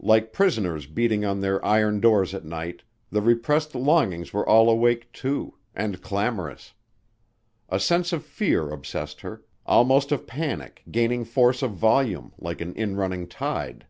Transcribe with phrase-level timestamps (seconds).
[0.00, 5.12] Like prisoners beating on their iron doors at night, the repressed longings were all awake,
[5.12, 6.72] too and clamorous.
[7.68, 12.72] A sense of fear obsessed her, almost of panic gaining force of volume like an
[12.74, 13.86] inrunning tide.